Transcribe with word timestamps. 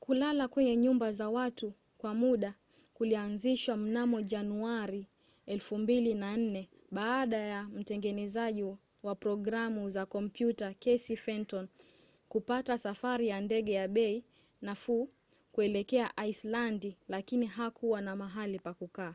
kulala 0.00 0.48
kwenye 0.48 0.76
nyumba 0.76 1.12
za 1.12 1.28
watu 1.28 1.72
kwa 1.98 2.14
muda 2.14 2.54
kulianzishwa 2.94 3.76
mnamo 3.76 4.20
januari 4.22 5.06
2004 5.48 6.66
baada 6.90 7.36
ya 7.36 7.64
mtengenezaji 7.64 8.64
wa 9.02 9.14
programu 9.14 9.88
za 9.88 10.06
kompyuta 10.06 10.74
casey 10.74 11.16
fenton 11.16 11.68
kupata 12.28 12.78
safari 12.78 13.28
ya 13.28 13.40
ndege 13.40 13.72
ya 13.72 13.88
bei 13.88 14.24
nafuu 14.62 15.08
kuelekea 15.52 16.16
aislandi 16.16 16.96
lakini 17.08 17.46
hakuwa 17.46 18.00
na 18.00 18.16
mahali 18.16 18.58
pa 18.58 18.74
kukaa 18.74 19.14